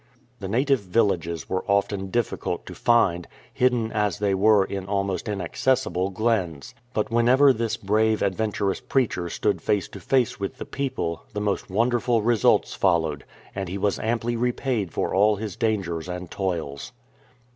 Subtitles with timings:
[0.39, 6.09] The native villages were often difficult to find, hidden as they were in almost inaccessible
[6.09, 6.73] glens.
[6.91, 11.25] But whenever this brave, adventurous preacher stood face to face with 340 KAPIOLANI the people,
[11.33, 16.31] the most wonderful results followed, and he was amply repaid for all his dangers and
[16.31, 16.93] toils.